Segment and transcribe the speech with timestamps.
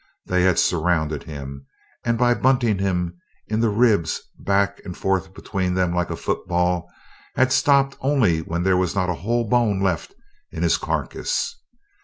[0.25, 1.67] They had surrounded him
[2.03, 6.89] and by bunting him in the ribs, back and forth between them like a football,
[7.35, 10.15] had stopped only when there was not a whole bone left
[10.49, 11.55] in his carcass.